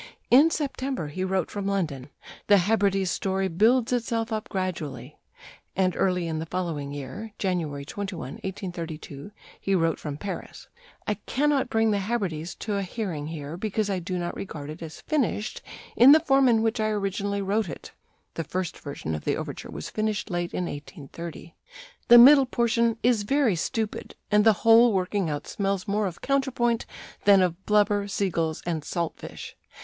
[0.31, 2.09] In September he wrote from London:
[2.47, 5.19] "'The Hebrides' story builds itself up gradually";
[5.75, 9.29] and early in the following year (January 21, 1832)
[9.59, 10.67] he wrote from Paris:
[11.05, 14.81] "I cannot bring 'The Hebrides' to a hearing here because I do not regard it
[14.81, 15.61] as finished
[15.95, 17.91] in the form in which I originally wrote it
[18.33, 21.53] [the first version of the overture was finished late in 1830].
[22.07, 22.97] The middle portion...
[23.03, 26.87] is very stupid, and the whole working out smells more of counterpoint
[27.25, 29.55] than of blubber, sea gulls, and salt fish."